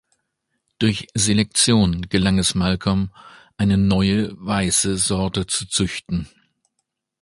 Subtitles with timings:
[0.79, 3.11] Durch Selektion gelang es Malcolm,
[3.55, 6.27] eine neue weiße Sorte zu züchten.